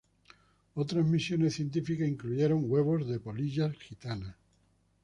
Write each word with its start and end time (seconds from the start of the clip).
Otras 0.73 1.05
misiones 1.05 1.53
científicas 1.53 2.07
incluyeron 2.07 2.63
huevos 2.67 3.07
de 3.07 3.19
polillas 3.19 3.73
gitanas. 3.77 4.33